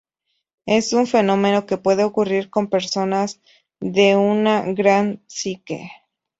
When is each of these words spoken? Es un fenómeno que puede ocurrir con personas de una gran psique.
Es 0.65 0.93
un 0.93 1.05
fenómeno 1.05 1.67
que 1.67 1.77
puede 1.77 2.03
ocurrir 2.03 2.49
con 2.49 2.71
personas 2.71 3.39
de 3.79 4.15
una 4.15 4.63
gran 4.65 5.21
psique. 5.27 5.91